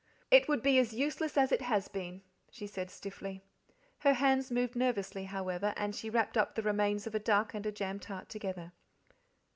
"It 0.31 0.47
would 0.47 0.63
be 0.63 0.79
as 0.79 0.93
useless 0.95 1.37
as 1.37 1.51
it 1.51 1.61
has 1.61 1.87
been," 1.87 2.23
she 2.49 2.65
said 2.65 2.89
stiffly. 2.89 3.43
Her 3.99 4.13
hands 4.15 4.49
moved 4.49 4.75
nervously, 4.75 5.25
however, 5.25 5.75
and 5.77 5.93
she 5.95 6.09
wrapped 6.09 6.37
up 6.37 6.55
the 6.55 6.63
remains 6.63 7.05
of 7.05 7.13
a 7.13 7.19
duck 7.19 7.53
and 7.53 7.67
a 7.67 7.71
jam 7.71 7.99
tart 7.99 8.27
together. 8.27 8.71